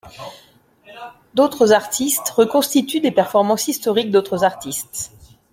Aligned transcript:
D’autres 1.35 1.73
artistes 1.73 2.27
reconstituent 2.29 3.01
des 3.01 3.11
performances 3.11 3.67
historiques 3.67 4.09
d’autres 4.09 4.43
artistes. 4.43 5.11